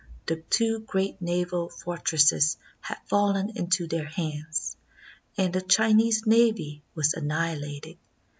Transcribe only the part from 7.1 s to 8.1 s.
annihilated.